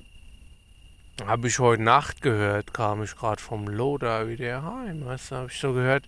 habe 1.24 1.48
ich 1.48 1.58
heute 1.58 1.82
Nacht 1.82 2.22
gehört, 2.22 2.74
kam 2.74 3.02
ich 3.02 3.14
gerade 3.14 3.42
vom 3.42 3.68
Loder 3.68 4.28
wieder 4.28 4.62
heim, 4.62 5.04
weißt 5.04 5.30
du, 5.30 5.36
habe 5.36 5.48
ich 5.50 5.58
so 5.58 5.72
gehört, 5.72 6.06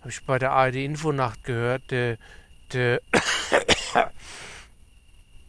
habe 0.00 0.10
ich 0.10 0.22
bei 0.24 0.38
der 0.38 0.52
ARD 0.52 0.76
Infonacht 0.76 1.44
gehört, 1.44 1.90
der, 1.90 2.18
der, 2.72 3.00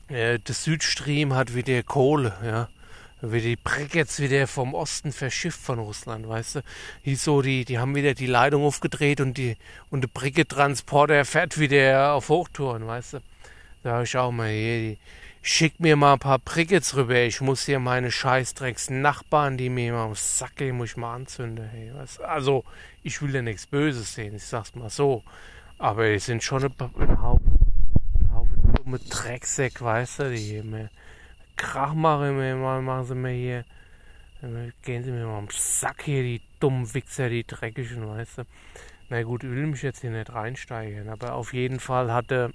äh, 0.07 0.39
Südstream 0.47 1.33
hat 1.33 1.55
wieder 1.55 1.81
Kohle, 1.83 2.33
ja 2.43 2.69
wird 3.23 3.45
die 3.45 3.55
Brickets 3.55 4.19
wieder 4.19 4.47
vom 4.47 4.73
Osten 4.73 5.13
verschifft 5.13 5.61
von 5.61 5.79
Russland, 5.79 6.27
weißt 6.27 6.55
du? 6.55 6.61
Die, 7.05 7.15
so, 7.15 7.41
die, 7.41 7.63
die 7.63 7.79
haben 7.79 7.95
wieder 7.95 8.13
die 8.13 8.27
Leitung 8.27 8.63
aufgedreht 8.63 9.21
und 9.21 9.37
die 9.37 9.55
und 9.89 10.01
der 10.01 10.09
Bricket-Transporter 10.09 11.23
fährt 11.23 11.57
wieder 11.57 12.13
auf 12.13 12.27
Hochtouren, 12.27 12.85
weißt 12.85 13.13
du? 13.13 13.19
Da 13.81 14.01
ich 14.01 14.17
auch 14.17 14.31
mal 14.31 14.49
hier, 14.49 14.77
die, 14.77 14.97
schick 15.43 15.79
mir 15.79 15.97
mal 15.97 16.13
ein 16.13 16.19
paar 16.19 16.39
Brickets 16.39 16.95
rüber. 16.95 17.21
Ich 17.21 17.41
muss 17.41 17.65
hier 17.65 17.79
meine 17.79 18.09
scheißdrecks 18.09 18.89
Nachbarn, 18.89 19.57
die 19.57 19.69
mir 19.69 19.89
immer 19.89 20.05
am 20.05 20.15
Sack 20.15 20.55
gehen, 20.55 20.77
muss 20.77 20.91
ich 20.91 20.97
mal 20.97 21.13
anzünden. 21.13 21.69
Hey? 21.69 21.91
Also, 22.23 22.63
ich 23.03 23.21
will 23.21 23.35
ja 23.35 23.41
nichts 23.41 23.67
Böses 23.67 24.15
sehen, 24.15 24.35
ich 24.35 24.45
sag's 24.45 24.73
mal 24.73 24.89
so. 24.89 25.23
Aber 25.77 26.05
es 26.07 26.25
sind 26.27 26.43
schon 26.43 26.63
ein, 26.63 26.73
ein 26.97 27.21
Haufen, 27.21 27.59
dumme 28.73 28.99
Drecksäck, 28.99 29.81
weißt 29.81 30.19
du, 30.19 30.31
die 30.31 30.37
hier 30.37 30.63
mehr 30.63 30.89
Krach 31.57 31.93
machen, 31.93 32.39
wir, 32.39 32.55
machen 32.55 33.05
sie 33.05 33.15
mir 33.15 33.31
hier. 33.31 33.65
Gehen 34.83 35.03
sie 35.03 35.11
mir 35.11 35.25
mal 35.25 35.39
am 35.39 35.47
Sack 35.51 36.03
hier, 36.03 36.23
die 36.23 36.41
dummen 36.59 36.93
Wichser, 36.93 37.29
die 37.29 37.45
dreckigen, 37.45 38.07
weißt 38.07 38.39
du. 38.39 38.43
Na 39.09 39.21
gut, 39.23 39.43
ich 39.43 39.49
will 39.49 39.67
mich 39.67 39.81
jetzt 39.81 40.01
hier 40.01 40.11
nicht 40.11 40.33
reinsteigen, 40.33 41.09
aber 41.09 41.33
auf 41.33 41.53
jeden 41.53 41.79
Fall 41.79 42.13
hatte 42.13 42.53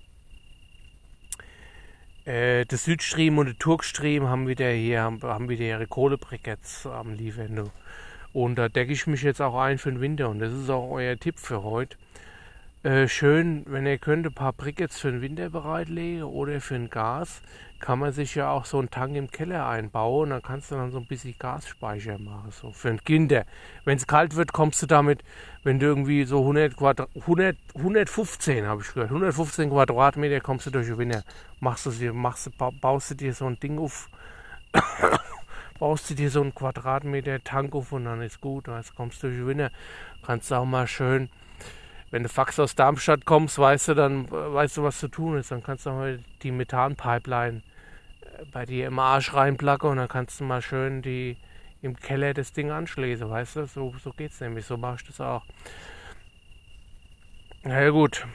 äh, 2.28 2.66
der 2.66 2.78
Südstream 2.78 3.38
und 3.38 3.46
der 3.46 3.58
Turkstream 3.58 4.28
haben 4.28 4.46
wieder 4.48 4.70
hier, 4.70 5.00
haben, 5.00 5.22
haben 5.22 5.48
wieder 5.48 5.64
ihre 5.64 5.86
Kohlebriketts 5.86 6.86
am 6.86 7.14
liefern. 7.14 7.70
Und 8.34 8.56
da 8.56 8.68
decke 8.68 8.92
ich 8.92 9.06
mich 9.06 9.22
jetzt 9.22 9.40
auch 9.40 9.58
ein 9.58 9.78
für 9.78 9.90
den 9.90 10.02
Winter 10.02 10.28
und 10.28 10.40
das 10.40 10.52
ist 10.52 10.68
auch 10.68 10.90
euer 10.90 11.16
Tipp 11.16 11.38
für 11.38 11.62
heute. 11.62 11.96
Äh, 12.84 13.08
schön, 13.08 13.64
wenn 13.66 13.86
ihr 13.86 13.98
könnt, 13.98 14.24
ein 14.24 14.32
paar 14.32 14.52
Brickets 14.52 15.00
für 15.00 15.10
den 15.10 15.20
Winter 15.20 15.50
bereitlegen 15.50 16.22
oder 16.22 16.60
für 16.60 16.76
ein 16.76 16.90
Gas, 16.90 17.42
kann 17.80 17.98
man 17.98 18.12
sich 18.12 18.36
ja 18.36 18.50
auch 18.52 18.66
so 18.66 18.78
einen 18.78 18.88
Tank 18.88 19.16
im 19.16 19.32
Keller 19.32 19.66
einbauen. 19.66 20.30
Dann 20.30 20.42
kannst 20.42 20.70
du 20.70 20.76
dann 20.76 20.92
so 20.92 20.98
ein 20.98 21.06
bisschen 21.06 21.34
Gasspeicher 21.36 22.18
machen, 22.18 22.52
so 22.52 22.70
für 22.70 22.90
ein 22.90 23.02
Kinder. 23.02 23.46
Wenn 23.84 23.96
es 23.96 24.06
kalt 24.06 24.36
wird, 24.36 24.52
kommst 24.52 24.80
du 24.80 24.86
damit, 24.86 25.24
wenn 25.64 25.80
du 25.80 25.86
irgendwie 25.86 26.22
so 26.22 26.38
100 26.38 26.76
Quadrat, 26.76 27.08
100, 27.16 27.56
115 27.74 28.64
habe 28.64 28.82
ich 28.82 28.94
gehört, 28.94 29.10
115 29.10 29.70
Quadratmeter 29.70 30.40
kommst 30.40 30.66
du 30.66 30.70
durch 30.70 30.86
den 30.86 30.98
Winter. 30.98 31.24
Machst 31.58 31.84
du 31.84 31.90
dir, 31.90 32.12
machst 32.12 32.46
du, 32.46 32.50
baust 32.80 33.10
du 33.10 33.16
dir 33.16 33.34
so 33.34 33.46
ein 33.46 33.58
Ding 33.58 33.80
auf, 33.80 34.08
baust 35.80 36.10
du 36.10 36.14
dir 36.14 36.30
so 36.30 36.42
einen 36.42 36.54
Quadratmeter 36.54 37.42
Tank 37.42 37.74
auf 37.74 37.90
und 37.90 38.04
dann 38.04 38.22
ist 38.22 38.40
gut. 38.40 38.68
Dann 38.68 38.84
kommst 38.94 39.20
du 39.24 39.26
durch 39.26 39.38
den 39.38 39.48
Winter, 39.48 39.70
kannst 40.22 40.52
du 40.52 40.54
auch 40.54 40.64
mal 40.64 40.86
schön 40.86 41.28
wenn 42.10 42.22
du 42.22 42.28
Fax 42.28 42.58
aus 42.58 42.74
Darmstadt 42.74 43.24
kommst, 43.24 43.58
weißt 43.58 43.88
du, 43.88 43.94
dann 43.94 44.30
weißt 44.30 44.76
du, 44.76 44.82
was 44.82 44.98
zu 44.98 45.08
tun 45.08 45.38
ist. 45.38 45.50
Dann 45.50 45.62
kannst 45.62 45.86
du 45.86 45.90
mal 45.90 46.20
die 46.42 46.50
Methanpipeline 46.50 47.62
äh, 48.22 48.44
bei 48.52 48.64
dir 48.64 48.86
im 48.86 48.98
Arsch 48.98 49.34
reinplacken 49.34 49.90
und 49.90 49.96
dann 49.98 50.08
kannst 50.08 50.40
du 50.40 50.44
mal 50.44 50.62
schön 50.62 51.02
die 51.02 51.36
im 51.80 51.96
Keller 51.96 52.34
das 52.34 52.52
Ding 52.52 52.70
anschließen, 52.70 53.28
weißt 53.28 53.56
du? 53.56 53.66
So, 53.66 53.94
so 54.02 54.10
geht's 54.10 54.40
nämlich, 54.40 54.66
so 54.66 54.76
mach 54.76 54.96
ich 54.96 55.06
das 55.06 55.20
auch. 55.20 55.44
Na 57.62 57.82
ja, 57.82 57.90
gut. 57.90 58.26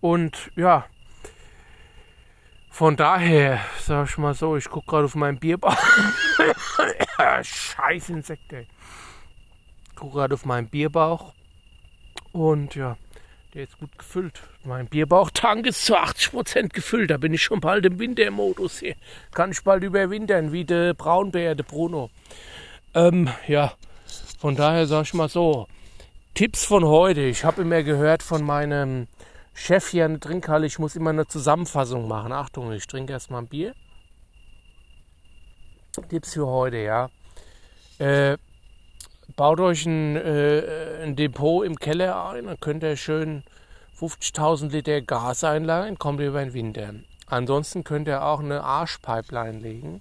Und 0.00 0.52
ja, 0.54 0.86
von 2.70 2.96
daher, 2.96 3.60
sag 3.80 4.08
ich 4.08 4.18
mal 4.18 4.34
so, 4.34 4.56
ich 4.56 4.68
gucke 4.68 4.86
gerade 4.86 5.06
auf 5.06 5.16
meinen 5.16 5.38
Bierbauch. 5.38 5.76
Scheiß 7.42 8.10
Insekte. 8.10 8.66
Ich 9.88 9.96
gucke 9.96 10.14
gerade 10.14 10.34
auf 10.34 10.44
meinen 10.44 10.68
Bierbauch. 10.68 11.34
Und 12.32 12.74
ja, 12.74 12.96
der 13.54 13.64
ist 13.64 13.78
gut 13.78 13.96
gefüllt. 13.98 14.40
Mein 14.64 14.86
Bierbauchtank 14.86 15.66
ist 15.66 15.84
zu 15.84 15.98
80% 15.98 16.68
gefüllt. 16.68 17.10
Da 17.10 17.16
bin 17.16 17.34
ich 17.34 17.42
schon 17.42 17.60
bald 17.60 17.86
im 17.86 17.98
Wintermodus 17.98 18.80
hier. 18.80 18.94
Kann 19.32 19.50
ich 19.50 19.62
bald 19.64 19.82
überwintern, 19.82 20.52
wie 20.52 20.64
der 20.64 20.94
Braunbär, 20.94 21.54
der 21.54 21.64
Bruno. 21.64 22.10
Ähm, 22.94 23.28
ja, 23.46 23.72
von 24.38 24.54
daher 24.54 24.86
sag 24.86 25.04
ich 25.04 25.14
mal 25.14 25.28
so. 25.28 25.66
Tipps 26.34 26.64
von 26.64 26.84
heute. 26.84 27.22
Ich 27.22 27.44
habe 27.44 27.62
immer 27.62 27.82
gehört 27.82 28.22
von 28.22 28.44
meinem 28.44 29.08
Chef 29.54 29.88
hier 29.88 30.06
in 30.06 30.12
der 30.12 30.20
Trinkhalle, 30.20 30.66
ich 30.66 30.78
muss 30.78 30.94
immer 30.94 31.10
eine 31.10 31.26
Zusammenfassung 31.26 32.06
machen. 32.06 32.30
Achtung, 32.32 32.72
ich 32.72 32.86
trinke 32.86 33.12
erstmal 33.12 33.42
ein 33.42 33.48
Bier. 33.48 33.74
Tipps 36.08 36.34
für 36.34 36.46
heute, 36.46 36.78
ja. 36.78 37.10
Äh, 37.98 38.36
baut 39.36 39.60
euch 39.60 39.86
ein, 39.86 40.16
äh, 40.16 41.02
ein, 41.02 41.16
Depot 41.16 41.64
im 41.64 41.76
Keller 41.76 42.30
ein, 42.30 42.46
dann 42.46 42.60
könnt 42.60 42.82
ihr 42.82 42.96
schön 42.96 43.42
50.000 43.98 44.70
Liter 44.70 45.00
Gas 45.00 45.44
einlagern, 45.44 45.98
kommt 45.98 46.20
über 46.20 46.40
den 46.40 46.54
Winter. 46.54 46.94
Ansonsten 47.26 47.84
könnt 47.84 48.08
ihr 48.08 48.24
auch 48.24 48.40
eine 48.40 48.62
Arschpipeline 48.62 49.58
legen. 49.58 50.00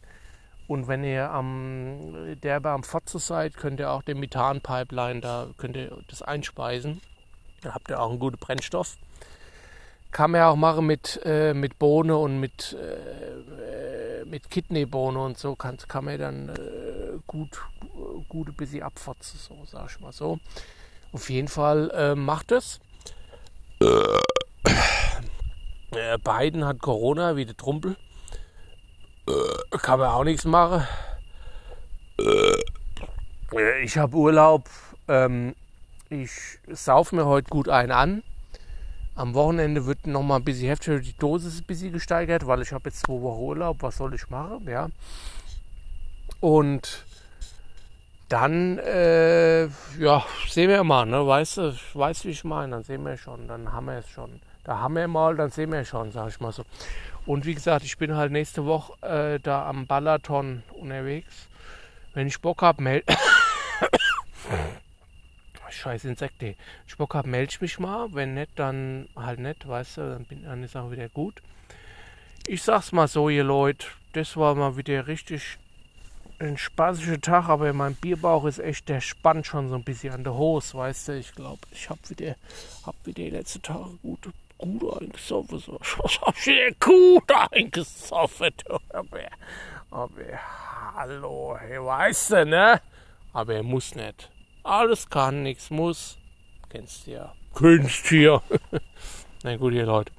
Und 0.68 0.88
wenn 0.88 1.04
ihr 1.04 1.32
am 1.32 2.36
derbe 2.44 2.70
am 2.70 2.84
Fotze 2.84 3.20
seid, 3.20 3.56
könnt 3.56 3.80
ihr 3.80 3.92
auch 3.92 4.04
den 4.04 4.20
Methanpipeline, 4.20 5.22
da 5.22 5.48
könnt 5.58 5.78
ihr 5.78 5.98
das 6.10 6.22
einspeisen. 6.22 7.02
Da 7.62 7.74
habt 7.74 7.90
ihr 7.90 8.00
auch 8.00 8.10
einen 8.10 8.20
guten 8.20 8.38
Brennstoff. 8.38 8.98
Kann 10.12 10.32
man 10.32 10.40
ja 10.40 10.50
auch 10.50 10.56
machen 10.56 10.86
mit, 10.86 11.22
äh, 11.26 11.54
mit 11.54 11.80
Bohne 11.80 12.18
und 12.18 12.40
mit, 12.40 12.78
äh, 12.80 13.77
mit 14.30 14.50
Kidneybohne 14.50 15.20
und 15.20 15.38
so. 15.38 15.56
Kann, 15.56 15.78
kann 15.88 16.06
man 16.06 16.18
dann 16.18 16.50
äh, 16.50 17.20
gut, 17.28 17.62
gut 18.30 18.50
ein 18.50 18.56
bisschen 18.56 18.84
abfotzen, 18.84 19.40
so 19.40 19.56
sag 19.66 19.90
ich 19.90 20.00
mal 20.00 20.12
so. 20.12 20.40
Auf 21.12 21.30
jeden 21.30 21.48
Fall 21.48 21.90
äh, 21.92 22.16
macht 22.16 22.52
es. 22.52 22.80
Äh, 23.80 24.20
Biden 26.24 26.66
hat 26.66 26.80
Corona 26.80 27.36
wie 27.36 27.46
der 27.46 27.56
Trumpel. 27.56 27.96
Äh, 29.28 29.78
kann 29.78 30.00
man 30.00 30.10
auch 30.10 30.24
nichts 30.24 30.46
machen. 30.46 30.86
Äh, 32.20 33.84
ich 33.84 33.98
habe 33.98 34.16
Urlaub. 34.16 34.70
Ähm, 35.08 35.56
ich 36.10 36.60
sauf 36.68 37.12
mir 37.12 37.26
heute 37.26 37.50
gut 37.50 37.70
einen 37.70 37.92
an. 37.92 38.24
Am 39.18 39.34
Wochenende 39.34 39.88
wird 39.88 40.06
noch 40.06 40.22
mal 40.22 40.36
ein 40.36 40.44
bisschen 40.44 40.68
heftiger, 40.68 41.00
die 41.00 41.18
Dosis 41.18 41.60
ein 41.60 41.64
bisschen 41.64 41.92
gesteigert, 41.92 42.46
weil 42.46 42.62
ich 42.62 42.72
habe 42.72 42.90
jetzt 42.90 43.00
zwei 43.00 43.20
Wochen 43.20 43.42
Urlaub, 43.42 43.78
was 43.82 43.98
soll 43.98 44.14
ich 44.14 44.30
machen, 44.30 44.68
ja. 44.70 44.90
Und 46.40 47.04
dann, 48.30 48.78
äh, 48.78 49.64
ja, 49.98 50.24
sehen 50.48 50.70
wir 50.70 50.84
mal, 50.84 51.08
ne, 51.08 51.26
weißt 51.26 51.58
du, 51.58 51.76
weißt 51.96 52.26
wie 52.26 52.30
ich 52.30 52.44
meine, 52.44 52.74
dann 52.74 52.84
sehen 52.84 53.04
wir 53.06 53.18
schon, 53.18 53.48
dann 53.48 53.74
haben 53.74 53.88
wir 53.88 53.98
es 53.98 54.10
schon. 54.12 54.40
Da 54.64 54.78
haben 54.78 54.96
wir 54.96 55.08
mal, 55.08 55.36
dann 55.36 55.50
sehen 55.50 55.72
wir 55.72 55.84
schon, 55.84 56.12
sag 56.12 56.30
ich 56.30 56.40
mal 56.40 56.52
so. 56.52 56.64
Und 57.26 57.48
wie 57.48 57.56
gesagt, 57.56 57.86
ich 57.86 57.98
bin 57.98 58.16
halt 58.16 58.32
nächste 58.32 58.66
Woche 58.66 59.02
äh, 59.02 59.40
da 59.40 59.68
am 59.68 59.88
Balaton 59.88 60.62
unterwegs. 60.80 61.48
Wenn 62.14 62.28
ich 62.28 62.40
Bock 62.40 62.62
habe, 62.62 62.84
melde 62.84 63.06
scheiß 65.78 66.06
Insekte. 66.06 66.56
Ich 66.88 66.98
Bock 66.98 67.14
habe, 67.16 67.30
melde 67.30 67.52
ich 67.52 67.62
mich 67.62 67.80
mal. 67.80 68.08
Wenn 68.14 68.34
nicht, 68.34 68.52
dann 68.56 69.08
halt 69.16 69.40
nicht, 69.40 69.68
weißt 69.68 69.98
du, 69.98 70.02
dann, 70.02 70.26
bin, 70.26 70.44
dann 70.44 70.64
ist 70.64 70.76
auch 70.76 70.92
wieder 70.92 71.10
gut. 71.10 71.42
Ich 72.48 72.64
sag's 72.64 72.92
mal 72.92 73.08
so, 73.08 73.30
ihr 73.30 73.44
Leute, 73.44 73.88
das 74.14 74.38
war 74.38 74.56
mal 74.56 74.78
wieder 74.78 75.08
richtig 75.08 75.58
ein 76.40 76.58
spaßiger 76.58 77.20
Tag, 77.20 77.50
aber 77.50 77.74
mein 77.74 77.96
Bierbauch 77.96 78.46
ist 78.46 78.60
echt, 78.60 78.90
der 78.90 79.02
spannt 79.02 79.48
schon 79.48 79.70
so 79.70 79.76
ein 79.76 79.84
bisschen 79.84 80.14
an 80.14 80.24
der 80.24 80.36
Hose, 80.36 80.78
weißt 80.78 81.08
du. 81.08 81.18
Ich 81.18 81.34
glaube, 81.34 81.62
ich 81.72 81.90
hab 81.90 81.98
wieder, 82.10 82.36
hab 82.86 82.96
wieder 83.06 83.24
die 83.24 83.30
letzten 83.30 83.62
Tage 83.64 83.90
gut, 84.02 84.30
gut 84.58 85.02
eingesoffen. 85.02 85.60
So. 85.60 85.80
Ich 86.06 86.22
hab 86.22 86.46
wieder 86.46 86.72
gut 86.80 87.32
eingesoffen, 87.52 88.54
aber, 88.90 89.20
aber, 89.90 90.40
hallo, 90.96 91.58
hey, 91.60 91.84
weißt 91.84 92.32
du, 92.32 92.46
ne? 92.46 92.82
Aber 93.34 93.56
er 93.56 93.64
muss 93.64 93.96
nicht. 93.96 94.30
Alles 94.68 95.10
kann, 95.10 95.44
nichts 95.44 95.70
muss. 95.70 96.18
Kennst 96.68 97.08
du 97.08 97.12
ja. 97.12 97.34
Kennst 97.58 98.12
du 98.12 98.16
ja. 98.18 98.42
Na 99.44 99.56
gut, 99.56 99.72
ihr 99.72 99.86
Leute. 99.86 100.12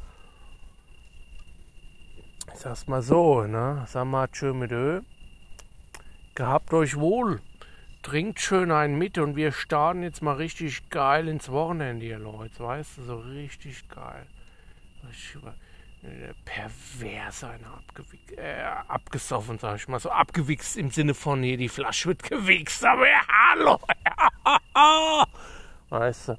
Ich 2.54 2.60
sag's 2.60 2.86
mal 2.86 3.02
so, 3.02 3.42
ne? 3.42 3.84
Sag 3.88 4.06
mal, 4.06 4.26
tschö 4.28 4.54
mit 4.54 4.72
Ö. 4.72 5.02
Gehabt 6.34 6.72
euch 6.72 6.96
wohl. 6.96 7.42
Trinkt 8.02 8.40
schön 8.40 8.72
einen 8.72 8.96
mit 8.96 9.18
und 9.18 9.36
wir 9.36 9.52
starten 9.52 10.02
jetzt 10.02 10.22
mal 10.22 10.36
richtig 10.36 10.88
geil 10.88 11.28
ins 11.28 11.50
Wochenende, 11.50 12.06
ihr 12.06 12.18
Leute. 12.18 12.58
Weißt 12.58 12.96
du, 12.96 13.02
so 13.02 13.18
richtig 13.18 13.86
geil. 13.90 14.26
Über 15.34 15.54
pervers 16.46 17.44
einer 17.44 17.74
abgewichst, 17.74 18.38
äh, 18.38 18.62
abgesoffen, 18.88 19.58
sag 19.58 19.76
ich 19.76 19.88
mal. 19.88 20.00
So 20.00 20.10
abgewichst 20.10 20.78
im 20.78 20.90
Sinne 20.90 21.12
von, 21.12 21.42
hier, 21.42 21.58
die 21.58 21.68
Flasche 21.68 22.08
wird 22.08 22.22
gewichst, 22.22 22.82
aber 22.84 23.08
ja, 23.08 23.20
hallo. 23.28 23.78
Weißt 25.90 26.28
du. 26.28 26.38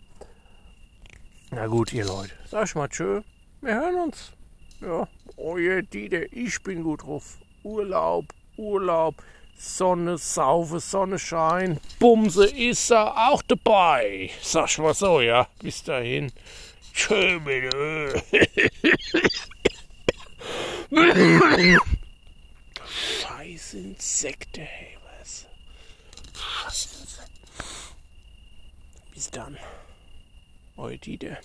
Na 1.51 1.67
gut, 1.67 1.93
ihr 1.93 2.05
Leute. 2.05 2.33
Sag 2.45 2.65
ich 2.65 2.75
mal 2.75 2.87
tschö. 2.87 3.21
Wir 3.61 3.75
hören 3.75 3.95
uns. 3.95 4.31
Ja. 4.81 5.07
Oh 5.35 5.57
je, 5.57 5.81
Dieter, 5.81 6.31
ich 6.31 6.61
bin 6.61 6.83
gut 6.83 7.03
drauf. 7.03 7.37
Urlaub, 7.63 8.25
Urlaub. 8.57 9.15
Sonne, 9.61 10.17
Saufe, 10.17 10.79
Sonnenschein, 10.79 11.81
Bumse 11.99 12.45
ist 12.45 12.91
er 12.91 13.29
auch 13.29 13.41
dabei. 13.41 14.29
Sag 14.41 14.77
mal 14.77 14.93
so, 14.93 15.19
ja. 15.19 15.49
Bis 15.61 15.83
dahin. 15.83 16.31
Tschö, 16.93 17.41
bitte. 17.41 18.23
Scheiß 23.19 23.73
Insekte, 23.73 24.61
hey, 24.61 24.97
was? 25.03 25.45
Scheiß 29.19 29.27
Insekte. 29.27 29.31
Bis 29.31 29.31
dann. 29.31 29.57
Euer 30.77 30.97
Dieter. 30.97 31.37